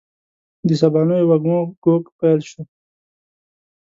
د 0.67 0.69
سبانیو 0.81 1.27
وږمو 1.29 1.59
ږوږ 1.83 2.03
پیل 2.17 2.39
شو 2.49 2.61